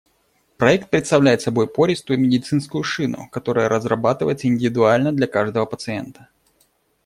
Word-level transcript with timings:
Проект 0.57 0.89
представляет 0.89 1.43
собой 1.43 1.67
пористую 1.67 2.19
медицинскую 2.19 2.83
шину, 2.83 3.29
которая 3.31 3.69
разрабатывается 3.69 4.47
индивидуально 4.47 5.11
для 5.11 5.27
каждого 5.27 5.67
пациента. 5.67 6.27